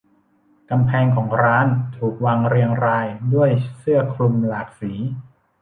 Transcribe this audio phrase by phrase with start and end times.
[0.69, 1.67] กำแพงของร้าน
[1.97, 4.91] ถูกวางเรียงรายด้วยเสื้อคลุมหลากสี